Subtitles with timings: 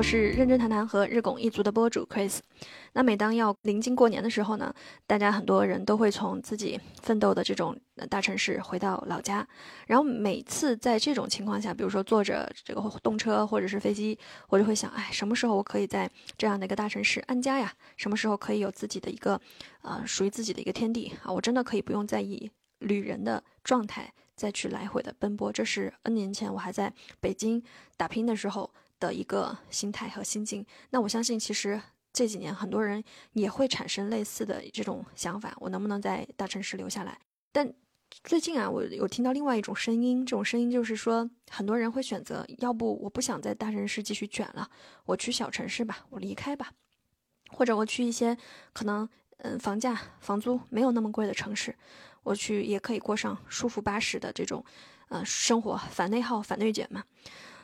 [0.00, 2.38] 我是认真谈谈和日拱一卒的播主 Chris。
[2.94, 4.74] 那每当要临近过年的时候呢，
[5.06, 7.78] 大家很多人都会从自己奋斗的这种
[8.08, 9.46] 大城市回到老家。
[9.86, 14.18] 然后每次在这种情况下，比如说坐着这个动车或者是飞机，
[14.48, 17.70] 我就会想，哎，什么时候我可以在这样的一个大城市安家呀？
[17.98, 19.38] 什么时候可以有自己的一个，
[19.82, 21.30] 呃，属于自己的一个天地啊？
[21.30, 25.52] 我真的可以不用在意旅人的状态再去来回的奔波。
[25.52, 26.90] 这是 N 年前我还在
[27.20, 27.62] 北京
[27.98, 30.64] 打拼的时候的一个心态和心境。
[30.90, 31.80] 那我相信，其实。
[32.12, 33.04] 这几年很多人
[33.34, 37.16] 也会产生类似的这种想法，我能不能在大城市留下来？
[37.52, 37.72] 但
[38.24, 44.68] 最近啊，我有听到另外一种声音，这种声音就是说，很多人会选择，要不我不想在大城市继续卷了，
[45.04, 46.72] 我去小城市吧，我离开吧，
[47.52, 48.36] 或者我去一些
[48.72, 51.72] 可能嗯房价房租没有那么贵的城市，
[52.24, 54.64] 我去也可以过上舒服巴适的这种
[55.10, 57.04] 呃生活，反内耗反内卷嘛。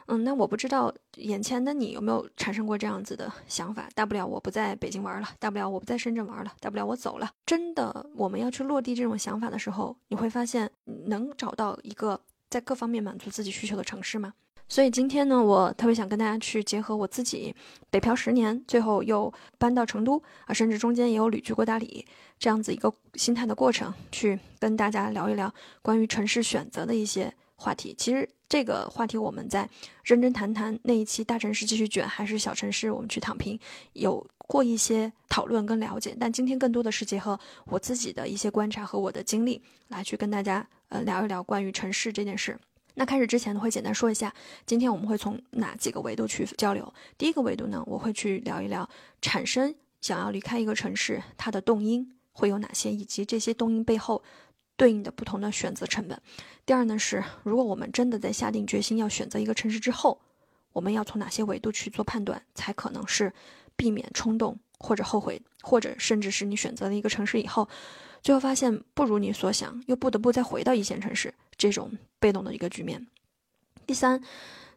[0.08, 3.88] 嗯，那我不知道眼前的你有没有产生过这样子的想法？
[3.94, 7.30] 大不了我不在北京玩了，大不了我不在深圳玩了，大不了我走了。
[7.44, 10.70] 真的，我们要去落地这种想法的时候，你会发现
[11.06, 14.32] 能找到一个在各方面满足自己需求的城市吗？
[14.68, 17.54] 所以今天呢，我特别想跟大家去结合我自己
[17.88, 22.04] 北漂十年，最后又搬到成都啊，甚至中间也有旅居过大理
[22.38, 27.94] 这样子一个心态的过程，去跟大家聊一聊关于城市选择的一些话题。
[27.98, 28.28] 其实。
[28.48, 29.68] 这个话题我们在
[30.04, 33.58] 认真谈谈那一期大城市继续卷还是小城市我们去躺平，
[33.94, 36.16] 有过一些讨论跟了解。
[36.20, 42.56] 但今天更多的是结合我自己的一些观察和我的经历来去跟大家呃聊一聊关于城市这件事。
[42.94, 44.32] 那开始之前呢，会简单说一下，
[44.64, 46.94] 今天我们会从哪几个维度去交流。
[47.18, 48.88] 第一个维度呢，我会去聊一聊
[49.20, 54.22] 产生想要离开一个城市它的动因会有哪些，以及这些动因背后。
[54.76, 56.20] 对应的不同的选择成本。
[56.64, 60.20] 第二呢是，如果我们真的在下定决心要选择一个城市之后，
[60.72, 63.32] 我们要从哪些维度去做判断，才可能是
[63.74, 67.68] 避免冲动或者后悔，或者甚至是你选择了一个城市以后，
[68.22, 73.06] 最后发现不如你所想，又不得不再回到一线城市这种被动的一个局面。
[73.86, 74.22] 第三。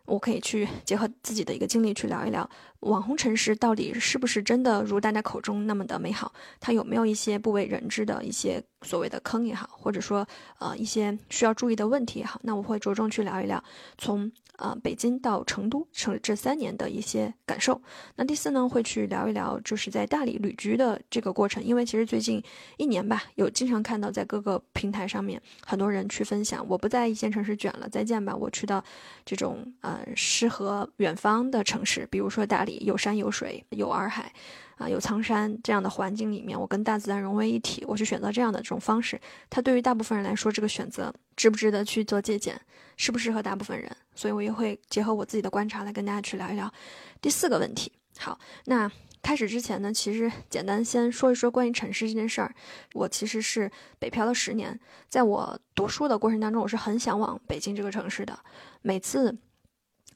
[0.09, 2.50] 我可以去结合自己的一个经历去聊一聊，
[2.81, 6.34] 网红城市到底是不是真的如大家口中那么的美好？
[6.59, 10.28] 它有没有一些不为人知的一些所谓的坑也好，或者说
[10.58, 12.40] 呃一些需要注意的问题也好？
[12.44, 13.64] 那我会着重去聊一聊，
[13.97, 17.81] 从呃北京到成都成这三年的一些感受。
[18.16, 22.44] 那第四呢，会去聊一聊就是在大理旅居的这个过程，因为其实最近
[22.78, 28.84] 一年吧，有经常看到在各个平台上面很多人去分享，我不在一线城市卷了，再见吧，我去到
[29.25, 30.00] 这种呃。
[30.16, 34.34] 适合远方的城市，比如说大理，有山有水有洱海，
[34.79, 39.22] 啊，有苍山这样的环境里面，我跟大自然融为一体，我去选择这样的这种方式。
[39.51, 42.59] 它对于大部分人来说，这个选择值不值得去做借鉴，
[42.97, 43.95] 适不适合大部分人？
[44.16, 46.73] 所以我也会结合我自己的观察来跟大家去聊一聊。
[47.22, 48.91] 第四个问题，好，那。
[49.22, 52.56] 开始之前呢，其实简单先说一说关于城市这件事儿。
[52.94, 53.69] 我其实是
[54.00, 54.79] 北漂了十年，
[55.09, 58.40] 在我读书的过程当中，我是很向往北京这个城市的。
[58.81, 59.38] 每次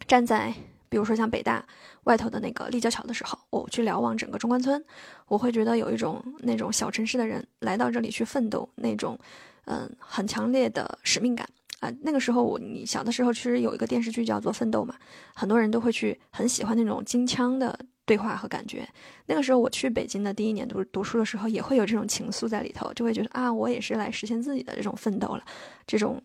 [0.08, 0.54] 站在
[0.94, 1.66] 比如说像北大
[2.04, 4.80] 外头的那个立交桥的时候，我去瞭望整个中关村，
[5.28, 9.18] 我会觉得有一种那种小城市的人来到这里去奋斗那种，
[9.66, 11.50] 嗯，很强烈的使命感
[11.80, 11.92] 啊。
[12.04, 14.94] 那个时候我你小的时候其实有一个电视剧叫做《奋斗》嘛，
[15.34, 17.76] 很多人都会去很喜欢那种京腔的。
[18.06, 18.86] 对话和感觉，
[19.28, 25.44] 那个时候我去北京的第一年读读书的时候，也会有这种情愫在里头，就会觉得啊，我也是来实现自己的这种奋斗了，
[25.88, 26.22] 这种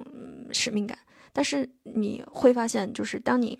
[0.51, 0.99] 使命感。
[1.33, 3.57] 但是你会发现，就是当你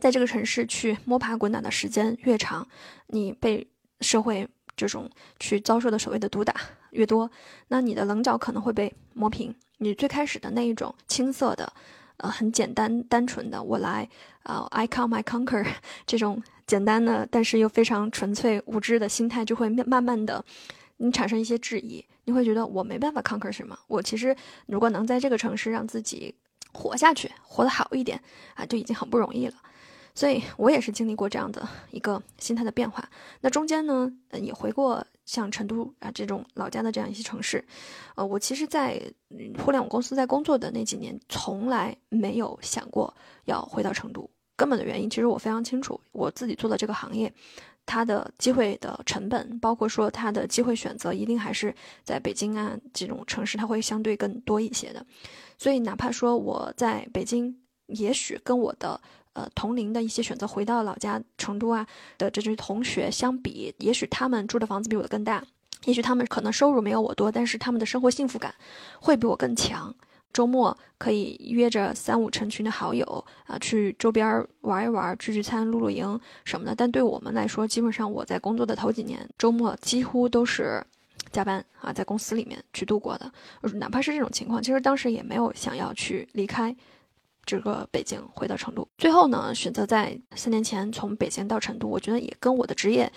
[0.00, 2.66] 在这个城市去摸爬滚打的时间越长，
[3.08, 3.66] 你被
[4.00, 6.54] 社会这种去遭受的所谓的毒打
[6.90, 7.30] 越多，
[7.68, 9.54] 那你的棱角可能会被磨平。
[9.78, 11.72] 你最开始的那一种青涩的。
[12.18, 14.08] 呃，很简单单纯的，我来，
[14.44, 15.66] 啊，I come, I conquer，
[16.06, 20.42] 这种简单的，但是又非常纯粹无知的心态，就会慢慢的，
[20.98, 24.34] 你产生一些质疑，你会觉得我没办法 conquer 什么，我其实
[24.66, 26.32] 如果能在这个城市让自己
[26.72, 28.22] 活下去，活得好一点，
[28.54, 29.54] 啊，就已经很不容易了。
[30.14, 33.08] 所以我也是经历过这样的一个心态的变化。
[33.40, 37.64] 那中间呢，也回过像成都啊这种老家的这样一些城市。
[38.14, 39.02] 呃，我其实，在
[39.58, 43.12] 互联网公司在工作的那几年，从来没有想过
[43.46, 44.28] 要回到成都。
[44.54, 47.32] 根本的原因，其实我非常清楚，我自己做的这个行业，
[47.84, 51.74] 它的机会的成本，包括说它的机会选择，一定还是
[52.04, 55.04] 在北京啊这种城市，它会相对更多一些的。
[55.58, 59.00] 所以，哪怕说我在北京，也许跟我的。
[59.34, 61.86] 呃，同龄的一些选择回到老家成都啊
[62.16, 65.44] 的这些同学相比，也许他们住的房子比我的更大，
[65.84, 68.54] 也许他们可能收入没有我多，但是他们的生活幸福感
[69.00, 69.94] 会比我更强。
[70.32, 76.74] 周末可以约着三五成群的好友啊，去周边玩一玩、聚聚餐、露露营什么的。
[76.74, 80.84] 但对我们来说，基本上我在工作的头几年，周末几乎都是
[81.30, 83.30] 加班啊，在公司里面去度过的。
[83.74, 86.74] 哪怕是这种情况，其实当时也没有想要去离开
[87.44, 88.86] 这个北京，回到成都。
[88.98, 93.10] 最后呢，选择在三年前从北京到成都，我觉得也跟我的职业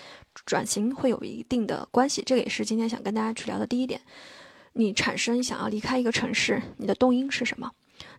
[0.46, 2.22] 转型会有一定的关系。
[2.26, 4.02] 这个也是今天想跟大家去聊的第一点。
[4.74, 7.72] 你产生想要离开一个城市，你的动因是什么？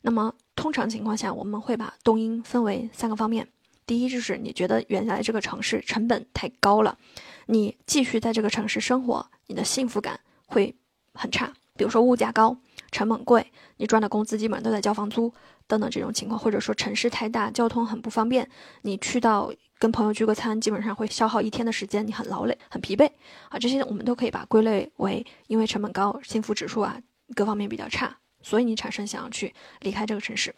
[0.03, 3.47] 那么通常情况下，我们会把动因分为三个方面。
[3.87, 6.99] 第一就是你觉得原来这个城市成本太高了，
[7.47, 10.75] 你继续在这个城市生活，你的幸福感会
[11.15, 11.53] 很差。
[11.77, 12.57] 比如说物价高，
[12.91, 15.33] 成本贵，你赚的工资基本上都在交房租
[15.69, 18.51] 等等这种情况，或者说城市太大，交通很不方便，
[18.83, 19.53] 你去到。
[19.81, 23.09] 跟朋友聚个餐，基本上会消耗一天的时间，你很劳累，很疲惫
[23.49, 23.57] 啊。
[23.57, 27.01] 这些我们都可以把归类为因为成本高，幸福指数啊
[27.37, 30.53] 各方面比较差，所以你产生想要去离开这个城市。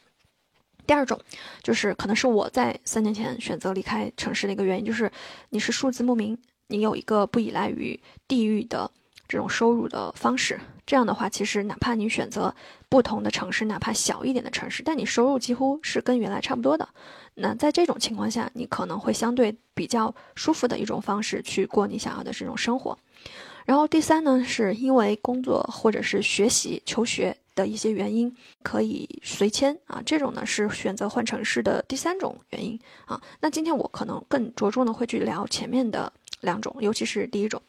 [0.87, 1.21] 第二种
[1.63, 5.13] 就是可能是我在三年前选择离开城市的一个原因，就是
[5.51, 6.35] 你是数字牧民，
[6.69, 8.91] 你有一个不依赖于地域的
[9.29, 10.59] 这种收入的方式。
[10.91, 12.53] 这样的话，其实哪怕你选择
[12.89, 16.89] 不同的城市，哪怕小一点的城市，但你收入几乎是跟原来差不多的。
[17.37, 22.99] 那在这种情况下，你可能会相对比较舒服的一种方式去过你想要的这种生活。
[23.65, 30.03] 然后第三呢，是因为工作或者是学习、求学的一些原因，可以随迁啊。
[30.05, 33.23] 这种呢是选择换城市的第三种原因啊。
[33.41, 37.63] 那今天我可能更着重的会去聊前面的两种，尤其是第一种。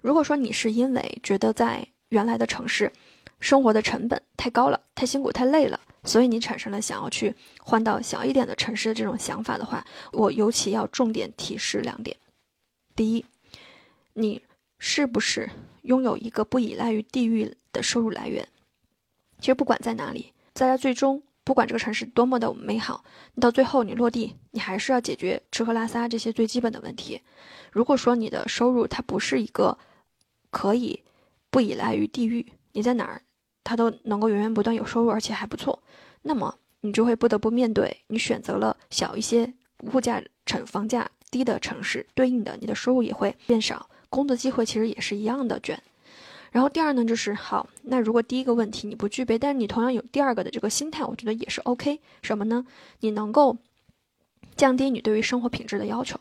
[0.00, 2.92] 如果说你是因为觉得在原来的城市，
[3.40, 12.16] 生活的成本太高了，太辛苦，太累了，所以你产生了想要去换到小一点的城市的这种想法的话，我尤其要重点提示两点：
[12.96, 13.24] 第一，
[14.14, 14.42] 你
[14.78, 15.50] 是不是
[15.82, 18.48] 拥有一个不依赖于地域的收入来源？
[19.38, 27.20] 其实不管在哪里，在最终，不管这个城市多么的美好，你到最后你落地，你还是要解决吃喝拉撒这些最基本的问题。
[27.70, 29.76] 如果说你的收入它不是一个
[30.50, 31.04] 可以。
[31.50, 33.22] 不依赖于地域，你在哪儿，
[33.64, 35.82] 它都能够源源不断有收入，而且还不错。
[36.22, 39.54] 那么你就会不得不面对，你选择了小一些、
[39.92, 45.82] 物价、城房价低的城市，对应的你的收入也会变少，工作机会其实也是一样的卷。
[46.50, 52.00] 然后第二呢，就是好，那如果第一个问题你不具备，但是你同样有第二个的这个心态，我觉得也是 OK。
[52.22, 52.66] 什么呢？
[53.00, 53.56] 你能够
[54.56, 56.18] 降低你对于生活品质的要求。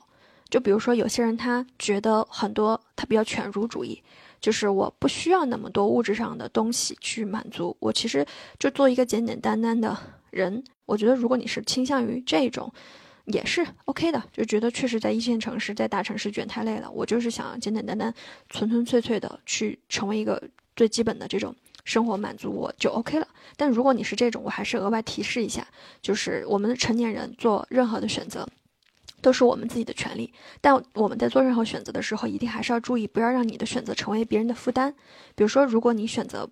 [0.50, 4.04] 就比如说有些人他觉得很多，他比较犬儒主义。
[4.40, 8.26] 就是我不需要那么多物质上的东西去满足我，其实
[8.60, 9.98] 就做一个简简单单的
[10.30, 10.64] 人。
[10.86, 12.72] 我觉得如果你是倾向于这种，
[13.26, 14.24] 也是 OK 的。
[14.32, 18.14] 就觉得确实在一线城市、在大城市卷太累了，我就是想简简单单、
[18.50, 20.42] 纯纯粹粹的去成为一个
[20.76, 21.54] 最基本的这种
[21.84, 23.28] 生活满足，我就 OK 了。
[23.58, 25.68] 但如果你是这种，我还是额外提示一下，
[26.02, 28.48] 就是我们的成年人做任何的选择。
[29.22, 30.32] 都是我们自己的权利，
[30.62, 34.94] 但我们在做任何选择的时候，一定还是要注意，不要让你的选择成为别人的负担。
[35.36, 36.50] 比如说，如果你选择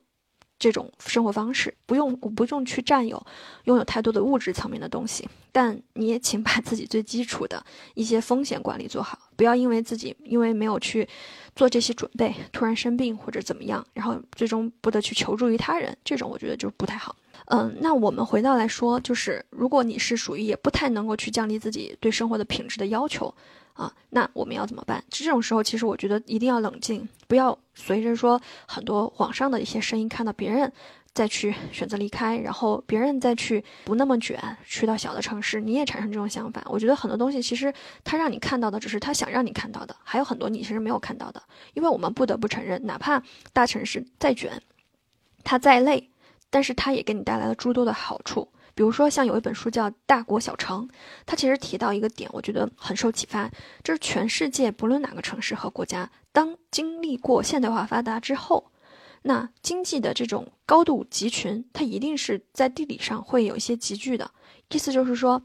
[0.58, 3.24] 这种生活方式，不用不用去占有、
[3.66, 7.64] 拥有太多的物质层面的东西，但你也请把自己最基础的
[7.94, 11.08] 一些风险管理做好，不要因为自己因为没有去
[11.56, 17.16] 做这些准备，突然生病或者怎么样，然后最终不得去求助于他人，这种我觉得就不太好。
[17.48, 23.34] 嗯，那我们回到来说，就是如果你是属于也不太能够去降低自己对生活的品质的要求
[23.74, 25.04] 啊，那我们要怎么办？
[25.10, 30.72] 这种时候，其实我觉得一定要冷静，不要随着说很多网上的一些声音，看到别人
[31.14, 36.64] 再去选择离开，然后别人再去不那么卷，去到小的城市，你也产生这种想法。
[36.66, 37.72] 我觉得很多东西其实
[38.04, 41.44] 他让你看到的只是他想让你看到的，还有很多你其实没有看到的。
[41.74, 43.22] 因为我们不得不承认，哪怕
[43.54, 44.60] 大城市再卷，
[45.44, 46.10] 它再累。
[46.50, 50.88] 但是它也给你带来了诸多的好处，比如说像有一本书叫《大国小城》，
[51.26, 53.50] 它其实提到一个点，我觉得很受启发，
[53.84, 58.72] 就是全世界不论哪个城市和国家，当经历过现代化发达之后，
[59.24, 64.32] 那经济的这种高度集群，它一定是在地理上会有一些集聚的，
[64.70, 65.44] 意思就是说，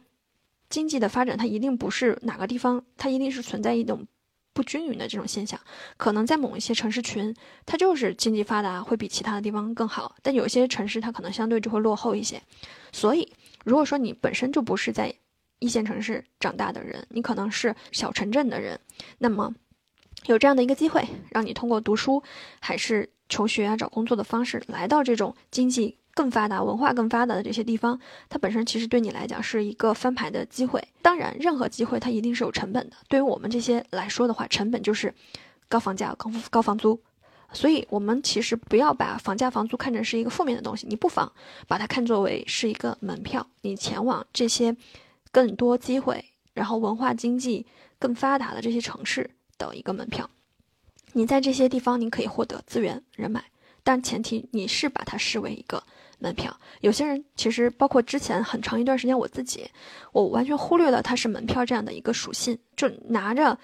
[0.69, 4.07] 经济的发展它一定不是哪个地方，它一定是存在一种。
[4.60, 5.58] 不均匀的这种现象，
[5.96, 12.42] 可能在某一些城市群，它就是经济发达，会比其他的地方更好；但有些城市，它可能相对就会落后一些。
[12.92, 13.32] 所以，
[13.64, 15.14] 如果说你本身就不是在
[15.60, 18.78] 一线城市长大的人，你可能是小城镇的人，
[19.16, 19.54] 那么
[20.26, 22.22] 有这样的一个机会，让你通过读书
[22.60, 25.96] 还是求学啊、找工作的方式，来到这种经济。
[26.20, 27.98] 更发达、文化更发达的这些地方，
[28.28, 30.86] 它本身其实对你来讲是一个翻牌的机会。
[31.00, 32.96] 当然，任何机会它一定是有成本的。
[33.08, 35.14] 对于我们这些来说的话，成本就是
[35.66, 37.00] 高房价、高高房租，
[37.54, 41.32] 所以，我们其实不要把房价、房租看成是一个负面的东西，你不妨
[41.66, 44.76] 把它看作为是一个门票，你前往这些
[45.32, 46.22] 更多机会，
[46.52, 47.64] 然后文化经济
[47.98, 50.28] 更发达的这些城市的一个门票。
[51.14, 53.42] 你在这些地方，你可以获得资源、人脉，
[53.82, 55.82] 但前提你是把它视为一个
[56.20, 56.56] 门票。
[56.82, 59.68] 有些人其实包括之前很长一段时间，我自己，
[60.12, 63.58] 我完全忽略了它是门票这样的一个属性，就拿着。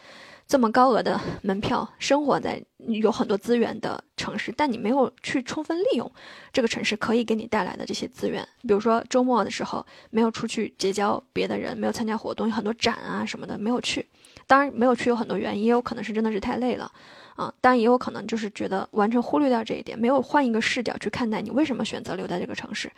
[0.48, 6.10] 这么高额的门票，生活在有很多资源的城市，但你没有去充分利用
[6.52, 8.46] 这个城市可以给你带来的这些资源。
[8.62, 14.06] 比如说周末的时候没有出去结交别的人，没有参加活动，有很多展啊什么的没有去。
[14.46, 16.92] 当然没有去有很多原因，也有可能是真的是太累了
[17.34, 17.52] 啊。
[17.60, 22.88] 当然也有可能就是觉得完全忽略掉这一点，没有换一个视角去看待你为什么选择留在这个城市。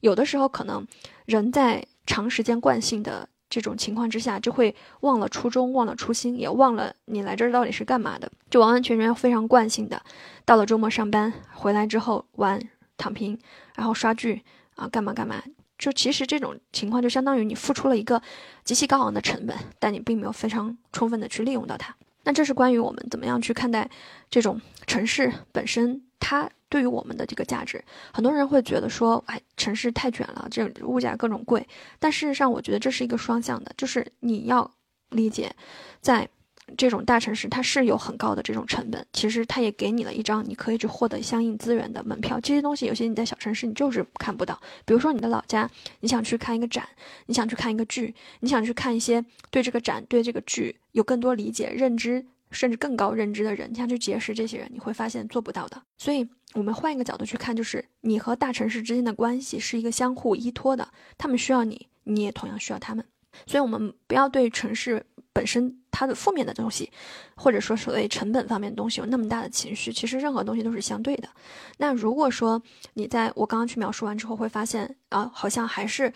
[0.00, 0.86] 有的时候可能
[1.24, 3.26] 人在长时间惯性的。
[3.50, 10.02] 这种情况之下，就会忘了初衷，忘了初心，也忘了你来这儿到底是干嘛的，就完完全全非常惯性的，
[10.44, 12.60] 到了周末上班回来之后玩
[12.96, 13.38] 躺平，
[13.74, 14.42] 然后刷剧
[14.76, 15.42] 啊，干嘛干嘛，
[15.78, 18.20] 就其实这种情况就相当于你付出了一个
[18.64, 21.94] 极其高昂的成本，但你并没有非常充分的去利用到它。
[22.28, 23.88] 那这是关于我们怎么样去看待
[24.28, 26.02] 这种城市本身。
[26.20, 27.82] 它对于我们的这个价值，
[28.12, 31.66] 很多人会觉得说，哎，城市太卷了，这物价各种贵。
[31.98, 34.70] 但事实上，我觉得这是一个双向的，就是你要
[35.10, 35.54] 理解，
[36.02, 36.28] 在
[36.76, 39.04] 这种大城市，它是有很高的这种成本。
[39.12, 42.38] 其实它也给你了一张你可以去获得相应资源的门票。
[42.40, 44.60] 这些东西有些你在小城市你就是看不到。
[44.84, 45.70] 比如说你的老家，
[46.00, 46.88] 你想去看一个展，
[47.26, 52.26] 你想去看一个剧，你想去看一些对这个展、对这个剧有更多理解、认知。
[52.50, 55.82] 甚至更高认知的人，你想去结识这些人，你会发现做不到的。
[55.98, 63.04] 所以，我们换一个角度去看，就是你和大城市之间的关系是一个相互依托的，他们需要你，你也同样需要他们。
[63.46, 65.04] 所以，我们不要对城市
[65.38, 66.90] 本身它的负面的东西，
[67.36, 69.92] 或者说所谓成本方面的东西有那么大的情绪。
[69.92, 71.28] 其实，任何东西都是相对的。
[71.76, 72.60] 那如果说
[72.94, 76.12] 你在我刚刚去描述完之后，会发现啊，好像还是。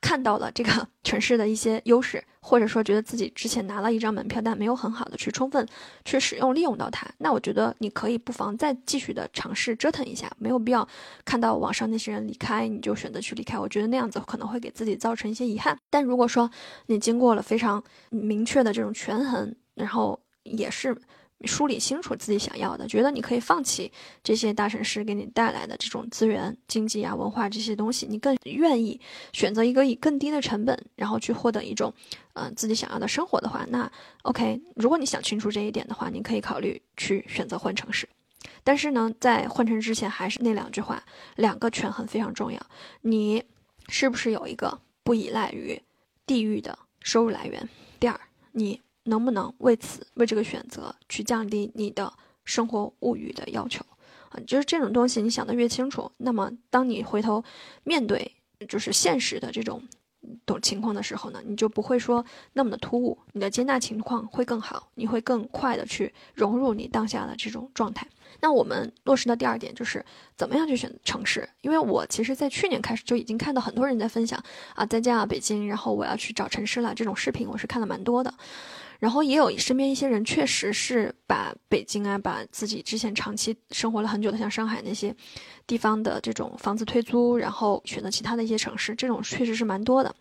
[0.00, 5.66] 看到了这个 城市的一些优势，或者说觉得自己之前拿了一张门票，但没有很好的去充分
[6.04, 10.86] 去使用利用到它，那我觉得你可以不妨再继续的尝试折腾一下，没有必要
[11.24, 15.78] 看到网上那些人离开你就选择去离开，我觉得那样子可能会给自己造成一些遗憾。
[15.90, 16.50] 但如果说
[16.86, 20.96] 你经过了非常明确的这种权衡，然后也是。
[21.46, 23.90] 梳理清楚自己想要的，觉得你可以放弃
[24.22, 29.00] 这些大城市给你带来的这种资源、经济啊、文化这些东西，你更愿意
[29.32, 31.92] 选择一个以更低的成本，然后去获得一种，
[32.34, 33.90] 嗯，自己想要的生活的话，那
[34.22, 34.60] OK。
[34.76, 38.08] 如果你想清楚这一点的话，你可以考虑去选择换城市。
[38.64, 41.02] 但是呢，在换城之前，还是那两句话，
[41.36, 42.60] 两个权衡非常重要。
[43.00, 43.44] 你
[43.88, 45.80] 是不是有一个不依赖于
[46.26, 47.68] 地域的收入来源？
[47.98, 48.20] 第二，
[48.52, 48.80] 你。
[49.04, 52.12] 能不能为此为这个选择去降低你的
[52.44, 53.84] 生活物欲的要求
[54.28, 54.38] 啊？
[54.46, 57.42] 就是这种东西，你想的越清楚，那么当你回头
[57.84, 58.32] 面对
[58.68, 59.82] 就是现实的这种
[60.46, 68.06] 懂情况的时候呢，你就不会说那么的突兀，你的接纳情况会更好，你会更快的去融入你当下的这种状态。
[68.40, 70.04] 那我们落实的第二点就是
[70.36, 74.42] 怎么样去选城市，因为我其实在去年开始就已经看到很多人在分享
[74.74, 78.32] 啊，在家北京，然后我要去找城市了这种视频，我是看了蛮多的。
[79.02, 85.12] 然后也有身边一些人，确实是把北京啊，把自己之前长期生活了很久的，像上海那些
[85.66, 90.14] 地方的这种房子退租，然后选择其他的一些城市，这种确实是蛮多的。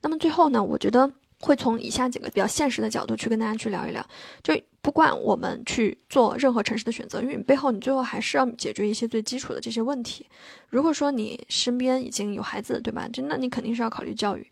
[0.00, 1.10] 那么最后呢，我觉得
[1.40, 4.06] 会从以下几个比较现实的角度去跟大家去聊一聊。
[4.44, 10.24] 就不管我们去做任何城市的选择，因为你背后你最后还是要解决一些最基础的这些问题。
[10.68, 13.08] 如果说你身边已经有孩子，对吧？
[13.12, 14.48] 就那你肯定是要考虑教育。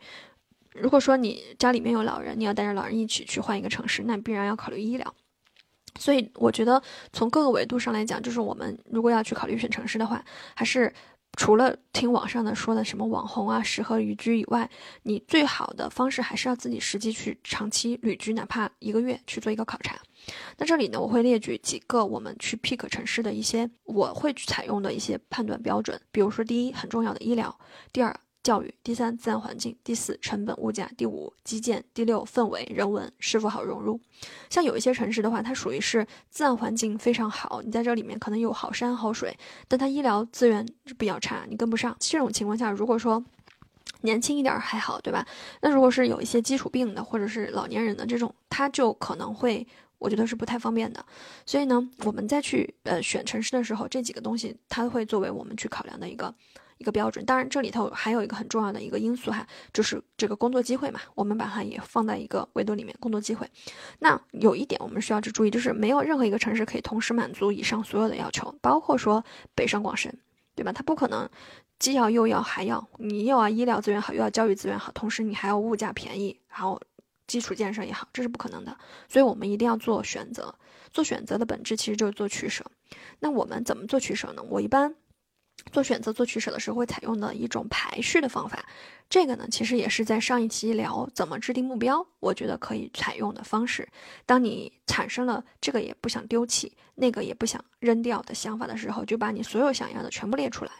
[0.75, 5.15] 如果说你家里面有老人，你要带着老人一起去换一个城市，那必然要考虑医疗。
[5.99, 6.81] 所以我觉得
[7.13, 10.93] 从各个维度上来讲，就是我们如果要去考虑选城市的话，还是
[11.37, 14.71] 除了听网上的说的什么网红啊适合旅居以外，
[15.03, 19.99] 你最好的方式还是要自己实际去长期旅居，哪怕一个月去做一个考察。
[20.59, 27.59] 那这里呢，我会列举几个我们去 pick 城市的一些我会去采用的一些判断标准，比如说第一很重要的医疗，
[27.93, 28.15] 第二。
[28.49, 34.01] 教育，第三自然环境，第四成本物价，第五基建，第六氛围人文是否好融入。
[34.49, 39.37] 像有一些城市的话，它属于是自然环境非常好，你在这里面可能有好山好水，
[39.69, 41.95] 但它医疗资源比较差，你跟不上。
[42.01, 43.23] 这种情况下，如果说
[44.01, 45.27] 年轻一点还好，对吧？
[45.61, 49.67] 那如果是有一些基础病的或者是老年人的这种，他就可能会，
[49.99, 51.05] 我觉得是不太方便的。
[51.45, 56.35] 所以呢，我们再去呃选城市的时候，这几个东西它会作为我们去考量的一个。
[56.79, 57.25] 一个标准。
[57.25, 63.49] 当然，这里头还有一个很重要的一个因素哈，就是这个工作机会嘛，我们把它也放在一个维度里面，工作机会。
[63.99, 70.17] 那有一点我们需要去注意，就是没有任何一个城市可以同时满足以上所有的要求，包括说北上广深，
[70.55, 70.73] 对吧？
[70.73, 71.29] 它不可能
[71.79, 76.81] 既要又要还要，你又要医疗资源好，又要教育资源好，同时你还要物价便宜，然后
[77.27, 78.77] 基础建设也好，这是不可能的。
[79.09, 80.55] 所以我们一定要做选择，
[80.93, 82.65] 做选择的本质其实就是做取舍。
[83.19, 84.43] 那我们怎么做取舍呢？
[84.49, 84.95] 我一般。
[85.73, 88.65] 做选择、做取舍的时候，会采用的一种排序的方法。
[89.11, 93.89] 这个呢，其实也是在上一期聊怎么制定目标，我觉得可以采用的方式。
[94.27, 100.73] 当你产生了这个也不想丢弃，那个也不想扔掉的想法的时候，就把你所有想要的全部列出来，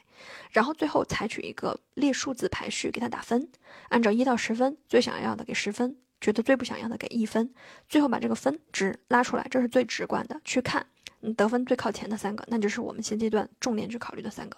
[0.51, 3.49] 然后最后采取一个列数字排序，给它打分，
[3.89, 7.55] 按照一到十分，最想要的给十分，觉得最不想要的给一分，
[7.89, 10.87] 最后把这个分值拉出来，这是最直观的去看。
[11.21, 14.57] 嗯得分最靠前的三个，那就是我们现阶段重点去考虑的三个。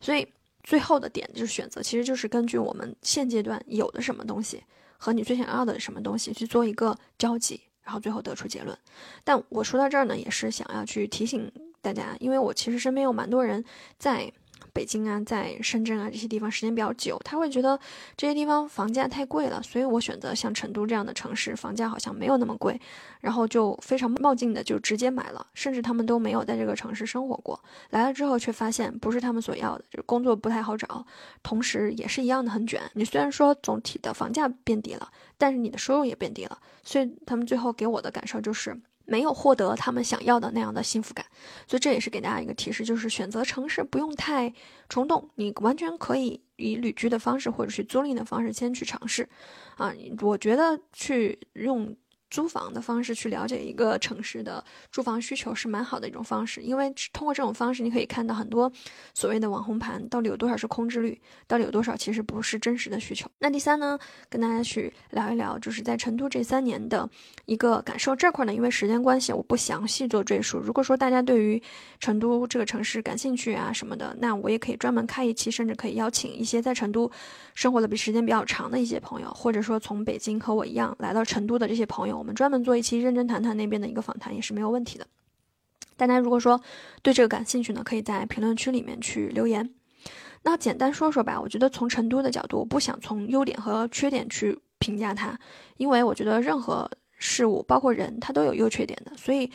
[0.00, 0.26] 所以
[0.62, 4.62] 最后的点就是选择，其实就是根据我们现阶段有的什么东西
[4.98, 8.76] 和你最想要的什么东西去做一个交集，然后最后得出结论。
[9.24, 13.64] 但我说到这儿呢，也是想要去提醒大家，因为我其实身边有蛮多人
[13.98, 14.32] 在。
[14.72, 17.78] 北京啊，在深圳啊这些地方时间比较久，他会觉得
[18.16, 22.80] 这些地方房价太贵了，所以我选择像成都这样的城市，房价好像没有那么贵，
[23.20, 31.04] 然后就非常冒进的就直接买了，甚至他们都没有在这个城市生活过，来了之后却发现不是他们所要的，就是工作不太好找，
[31.42, 32.80] 同时也是一样的很卷。
[32.94, 38.80] 你虽然说总体的房价变低了，但是你的收入也变低了，所以他们最后给我的感受就是。
[39.04, 41.24] 没有获得他们想要的那样的幸福感，
[41.66, 44.52] 所以这也是给大家一个提示，就是选择城市不用太
[44.88, 49.28] 冲动，你完全可以以旅居的方式或者是租赁的方式先去尝试，
[49.76, 51.96] 啊，我觉得去用。
[52.32, 58.72] 租房的方式去了解一个城市的住房需求是蛮好的一种方式，因为通过这种方式，你可以看到很多
[59.12, 63.30] 所谓的网红盘到底有多少是空置率，到底有多少其实不是真实的需求。
[63.38, 63.98] 那第三呢，
[64.30, 67.06] 跟大家去聊一聊，就是在成都这三年的
[67.44, 68.16] 一个感受。
[68.16, 70.58] 这块呢，因为时间关系，我不详细做赘述。
[70.58, 71.62] 如果说大家对于
[72.00, 77.10] 成都这个城市感兴趣啊什么的，那我也可以专门开一期，甚至可以邀请一些在成都
[77.54, 82.21] 生活的比时间比较长的一些朋友，或者说从北京和我一样来到成都的这些朋友。
[82.22, 85.04] 我们专门做一期认真谈谈那边的一个访谈也是没有问题的。
[85.96, 86.60] 大家如果说
[87.02, 89.68] 对这个感兴趣呢，可以在评论区里面去留言。
[90.44, 95.36] 那简单说说吧，我觉得从成都的角度，我不想从优点和缺点去评价它，
[95.78, 99.10] 因为我觉得任何事物，包括人，它都有优缺点的。
[99.16, 99.50] 所以，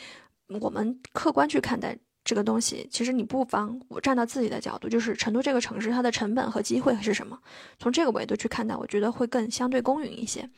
[0.59, 7.39] 我们客观去看待这个东西，其实你不妨我站到自己的角度，就是成都这个城市它的成本和机会是什么，
[7.79, 10.49] 从这个维度去看待，我觉得会更相对公允一些。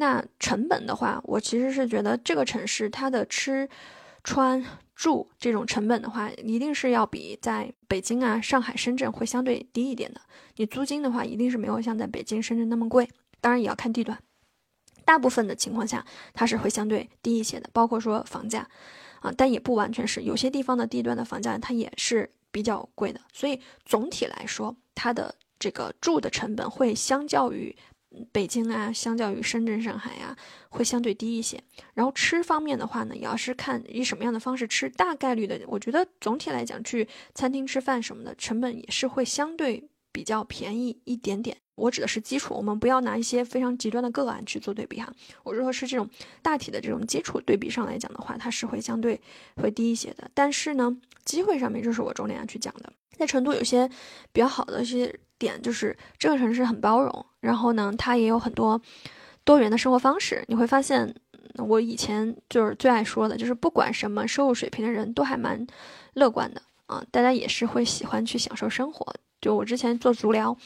[0.00, 3.68] 那成本的话，我其实是觉得这个城市它的吃、
[4.22, 10.20] 穿、住这种成本的话，一定是要比在北京啊、上海、深圳会相对低一点的。
[10.54, 13.08] 你租金的话，一定是没有像在北京、深圳那么贵。
[13.40, 14.16] 当然也要看地段，
[15.04, 18.68] 大部分的情况下它是会相对低一些的，包括说房价
[19.18, 23.20] 啊，但也不完全是，有些地方的地段的房价它也是比较贵的。
[23.32, 27.74] 所以总体来说，它的这个住的成本会相较于。
[28.32, 30.36] 北京啊，相较于深圳、上海呀，
[30.68, 31.62] 会相对低一些。
[31.94, 41.56] 然后吃方面的话呢，也要是看以什么样的方式吃，大概率的，我觉得总体来讲，去餐厅吃饭什么的，成本也是会相对比较便宜一点点。
[41.74, 45.12] 我指的是基础，我们不要拿一些非常极端的个案去做对比哈。
[45.44, 46.08] 我如果是这种
[46.42, 49.20] 大体的这种基础对比上来讲的话，它是会相对
[49.56, 50.28] 会低一些的。
[50.34, 53.88] 但是呢，机会上面就是我重点要去讲的，在成都有些
[54.32, 55.14] 比较好的一些。
[55.38, 58.80] 点就是这个城市很包容，然后呢，它也有很多
[59.44, 60.44] 多元的生活方式。
[60.48, 61.14] 你会发现，
[61.56, 65.66] 我以前就是最爱说的，就是不管什么收入水平的人都还蛮
[66.14, 69.14] 乐观的啊，大家也是会喜欢去享受生活。
[69.40, 70.56] 就我之前做足疗，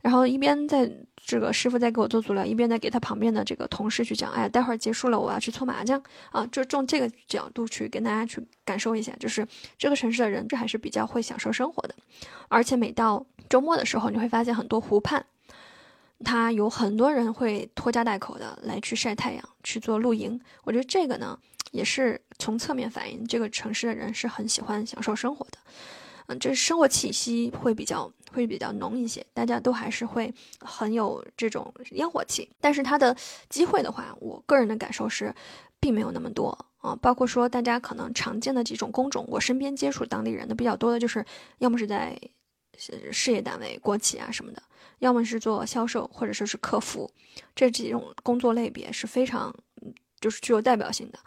[0.00, 0.90] 然后一边在
[1.24, 9.46] 这个师傅在给我做足疗，一边在给他旁边的这个同事去讲，哎，待会儿结束了，我要去搓麻将啊，就从这个角度去跟大家去感受一下，就是
[9.78, 11.94] 这个城市的人这还是比较会享受生活的，
[12.48, 15.24] 而且每到周末的时候，你会发现很多湖畔，
[16.24, 20.40] 它有很多人会拖家带口的来去晒太阳，去做露营。
[20.64, 21.38] 我觉得这个呢，
[21.70, 25.58] 也是从侧面反映这个城市的人是很喜欢享受生活的。
[26.26, 32.48] 嗯，这生活气息会比较会比较浓一些，大家都还是会很有这种烟火气。
[32.60, 33.16] 但是它的
[33.48, 35.34] 机会的话，我个人的感受是，
[35.80, 36.96] 并没有那么多啊。
[36.96, 41.24] 包括说大家可能常见的几种工种，我身边接触当地人的比较多的，就是
[41.58, 42.18] 要么是在。
[43.12, 44.62] 事业单位、国企啊什么的，
[44.98, 47.08] 要么是做销售，或者说是客服，
[47.54, 49.54] 这几种工作类别是非常，
[50.18, 51.18] 就是具有代表性的。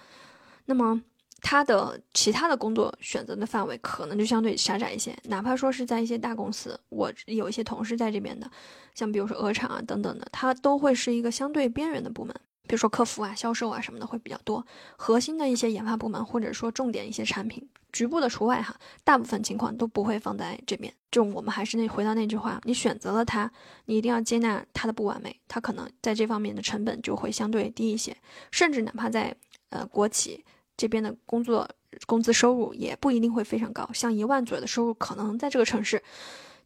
[0.65, 0.99] 那么
[1.47, 8.49] 他的其他的工作选择的范围可能就相对狭窄一些，哪怕说是在一些大公司，我有一些同事在这边的，
[8.95, 14.65] 像比如说鹅厂啊等等的，它都会是一个相对边缘的部门，比如说客服啊、销售啊什么的会比较多，
[14.97, 20.91] 核心的一些研发部门或者说重点一些产品，局部的除外哈，大部分情况都不会放在这边。
[21.11, 23.51] 就我们还是那回到那句话，你选择了它，
[23.85, 28.17] 你一定要接纳它的不完美，它可能在这方面的成本就会相对低一些，
[28.49, 29.35] 甚至哪怕在
[29.69, 30.43] 呃国企。
[30.77, 31.69] 这边的工作
[32.05, 36.01] 工资收入也不一定会非常高，像一万左右的收入，可能在这个城市，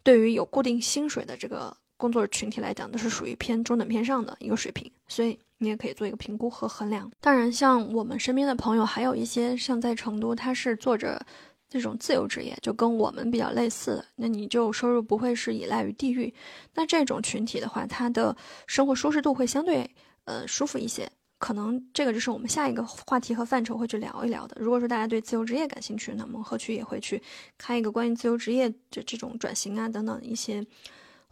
[0.01, 7.11] 对于有固定薪水的这个工作群体来讲，都是属于偏中等偏上的一个水平，所以你也可以做一个评估和衡量。
[7.19, 11.23] 当然，像我们身边的朋友，还有一些像在成都，他是做着
[11.69, 16.33] 这种自由职业，就跟我们比较类似的，那你就收入不会是依赖于地域，
[16.73, 19.87] 那这种群体的话，他的生活舒适度会相对
[20.23, 21.07] 呃舒服一些。
[21.39, 24.57] 可能这个就是我们下一个话题和范畴会去聊一聊的。
[24.59, 27.21] 如果说大家对自由职业感兴趣，那么何区也会去
[27.57, 30.63] 开一个关于自由职业的这种转型啊等等一些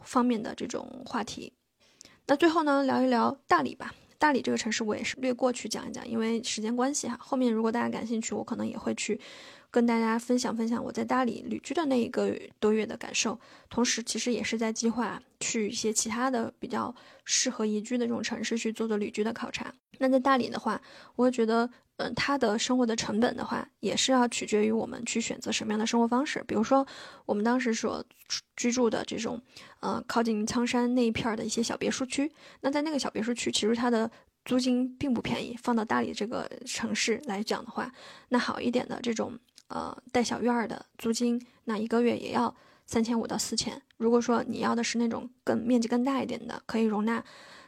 [0.00, 1.52] 方面的这种话题。
[2.26, 3.94] 那最后呢，聊一聊大理吧。
[4.18, 7.16] 大理这个城市我也是略过去讲一讲，因为时间关系哈。
[7.20, 9.20] 后面如果大家感兴趣，我可能也会去
[9.70, 13.38] 跟大家分享分享我在大理旅居的那一个多月的感受。
[13.68, 19.72] 同时，其实也是在计划去一些其他的比较适合宜居的这种城市去做做旅居的考察。
[19.98, 20.80] 那在大理的话，
[21.16, 26.42] 我会觉得，嗯，它的生活的成本的话，也是要取决于我们去选择什么样的生活方式。
[26.46, 26.86] 比如说，
[27.26, 28.04] 我们当时所
[28.56, 29.40] 居住的这种，
[29.80, 34.08] 呃，靠近苍山那一片的一些小别墅区，那在那个小别墅区，其实它的
[34.44, 35.58] 租金并不便宜。
[35.60, 37.92] 放到大理这个城市来讲的话，
[38.28, 39.36] 那好一点的这种，
[39.68, 42.54] 呃，带小院儿的租金，那一个月也要
[42.86, 43.80] 三千五到四千。
[43.96, 47.24] 如果说你要的是那种更面积更大一点的，可以容纳。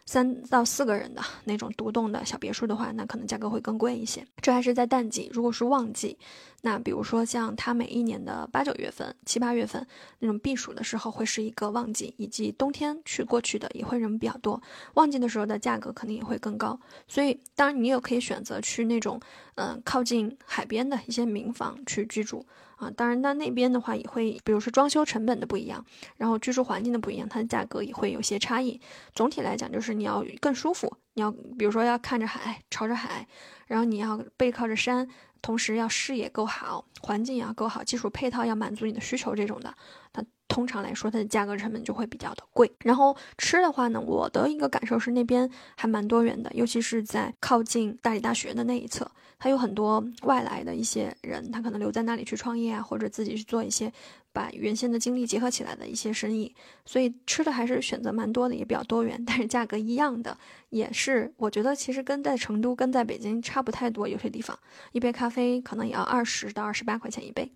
[0.06, 4.26] 三到四个人的那种独栋的小别墅的话，那可能价格会更贵一些。
[4.40, 6.18] 这还是在淡季，如果是旺季，
[6.62, 9.86] 那比如说像它每一年的八九月份、七八月份
[10.18, 14.60] 那种避暑的时候，会是一个旺季，以及冬天去过去的也会人比较多。
[14.94, 16.78] 旺季的时候的价格肯定也会更高。
[17.06, 19.20] 所以，当然你也可以选择去那种
[19.54, 22.44] 嗯靠近海边的一些民房去居住。
[22.80, 25.84] 啊，当然，那那边的话也会，比如说装修成本的不一样，
[26.16, 28.80] 然后居住环境的不一样，它的价格也会有些差异。
[29.14, 33.28] 总体来讲，就是你要更舒服，你要比如说要看着海，朝着海，
[33.66, 35.06] 然后你要背靠着山，
[35.42, 39.74] 同时要视野够好，环境也要够好，基础配套要满足你的需求，这种的，
[40.12, 42.70] 它通常来说它的价格成本就会比较的贵。
[42.80, 49.10] 然后吃的话呢，我的一个感受是那边还蛮多元的，尤其是在靠近大理大学的那一侧。
[49.42, 53.90] 它有很多外来的一些人，他可能留在那里去创业啊，或者自己去做一些
[54.34, 60.36] 把原先的经历结合起来的一些生意，所以吃的还是选择蛮多的，也比较多元，但是价格一样的，
[60.68, 64.58] 也是我觉得其实跟在成都、跟在北京差不太多，有些地方
[64.92, 67.50] 一杯咖啡可能也要二十到二十八块钱一杯，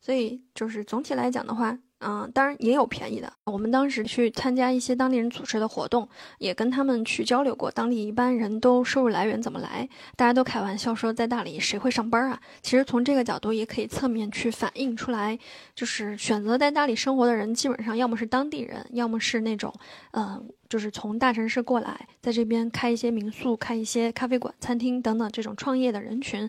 [0.00, 1.76] 所以就是总体来讲的话。
[2.06, 3.32] 嗯，当然也有便宜的。
[3.44, 6.06] 我们当时去参加一些当地人组织的活动，
[6.38, 9.88] 也跟他们去交流过，当地一般人都收入来源怎么来？
[10.14, 12.40] 大家都开玩笑说，在大理谁会上班啊？
[12.60, 15.38] 其实从这个角度也可以侧面去反映出来，
[15.74, 19.72] 就是选择在大理生活的人，基本上要么是当地人，要么是那种，
[20.12, 20.46] 嗯。
[20.68, 26.48] 就是从大城市过来，在这边开一些民宿、开一些咖啡馆、餐厅等等这种创业的人群，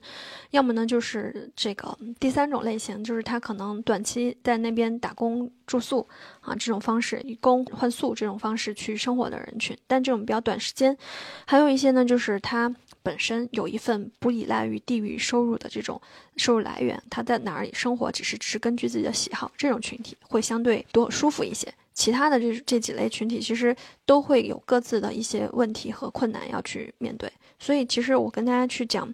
[0.51, 6.07] 要么呢就是这个第三种类型，就是他可能短期在那边打工住宿
[6.41, 10.97] 啊这种方式，以工换宿这种方式去生活的人群，但这种比较短时间。
[11.45, 12.73] 还有一些呢，就是他
[13.05, 16.01] 本身有一份不依赖于地域收入的这种
[16.37, 21.71] 收入来源，他在哪里生活只是只是根据自己的喜好，这种群体会相对多舒服一些。
[21.93, 23.73] 其他的这这几类群体其实
[24.07, 29.07] 都会有各自的一些问题和困难要去面对，所以其实我跟大家去讲，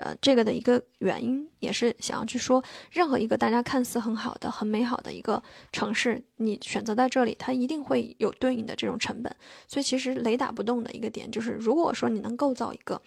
[0.00, 9.34] 呃，这个的一个原因也是想要去说，任何一个大家看似很好的、很美好的一个城市，你选择在这里，它一定会有对应的这种成本。
[9.66, 13.00] 所以其实雷打不动的一个点就是，如果说你能构造一个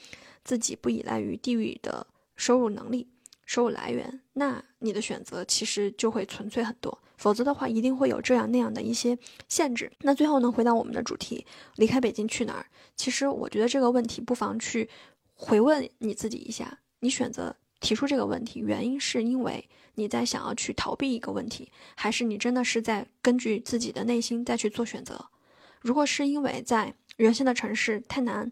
[0.43, 3.07] 自己不依赖于地域的收入能力。
[3.45, 9.91] 收入来源，那你的选择其实就会纯粹很多，否则的话一定会有这样那样的一些限制。
[10.01, 11.43] 那最后呢，回到我们的主题，
[11.77, 12.67] 离开北京去哪儿？
[12.95, 14.87] 其实我觉得这个问题不妨去
[15.33, 25.25] 回问你自己一下：你选择提出这个问题，原因是因为你在想要去逃避一个问题，还是你真的是在根据自己的内心再去做选择？
[25.81, 28.51] 如果是因为在原先的城市太难。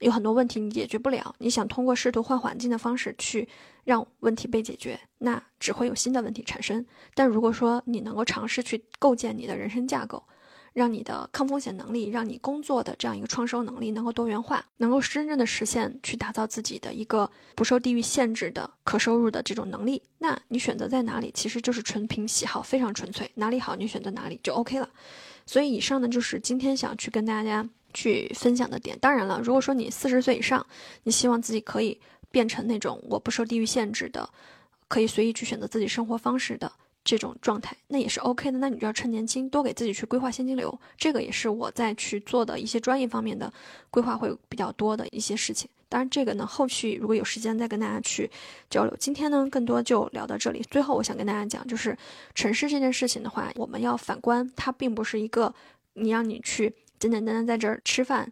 [0.00, 3.48] 有很多问题你解决不了，你想通过试图换环境的方式去
[3.84, 6.84] 让问题被解决，那只会有新的问题产生。
[7.14, 10.22] 但如果说你能够尝试去构建你的人生架构，
[10.72, 20.00] 让你的抗风险能力，让你工作的这样一个创收能力能够多元化，能够真正的实现去打造自己的一个不受地域限制的可收入的这种能力。
[20.18, 24.88] 那你选择在哪里，其实就是纯凭喜好，非常纯粹，哪里好你选择哪里就 OK 了。
[25.44, 28.98] 所以以上呢，就是今天想去跟大家去分享的点。
[29.00, 30.64] 当然了，如果说你四十岁以上，
[31.04, 31.98] 你希望自己可以
[32.30, 34.28] 变成那种我不受地域限制的，
[34.88, 36.70] 可以随意去选择自己生活方式的。
[37.02, 38.58] 这种状态，那也是 OK 的。
[38.58, 40.78] 那你就要趁年轻，多给自己去规划现金流。
[40.98, 43.50] 这个也是我在去做的一些专业方面的
[43.90, 45.68] 规划会比较多的一些事情。
[45.88, 48.30] 当然，这个呢，后续如果有时间再跟大家去
[48.68, 48.94] 交流。
[49.00, 50.62] 今天呢，更多就聊到这里。
[50.70, 51.96] 最后，我想跟大家讲，就是
[52.34, 55.52] 城市这件事情的话，我们要反观，它并不是一个
[55.94, 58.30] 你让你去简简单单在这儿吃饭，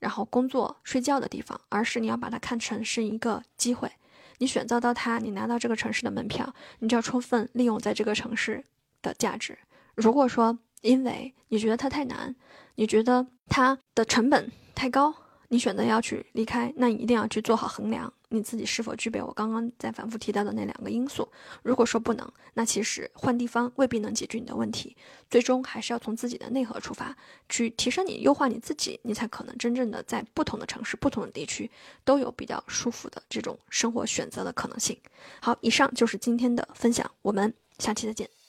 [0.00, 3.90] 然后工作、睡觉的地方，而是你要把它看成是一个机会。
[4.38, 8.64] 你选择到它，你拿到这个城市的门票，你就要充分利用在这个城市
[9.00, 9.56] 的价值。
[9.94, 12.34] 如果说因为你觉得它太难，
[12.74, 15.14] 你觉得它的成本太高。
[15.52, 21.28] 你选择要去离开，那你一定要去做好衡量，你自己是否具备我刚刚在反复提到的那两个因素。
[21.62, 24.96] 如果说不能，那其实换地方未必能解决你的问题，
[25.28, 27.16] 最终还是要从自己的内核出发，
[27.48, 31.70] 去提升你、优化你自己，你才可能真正的在不同的城市、不同的地区
[32.04, 34.96] 都有比较舒服的这种生活选择的可能性。
[35.40, 38.39] 好，以上就是今天的分享，我们下期再见。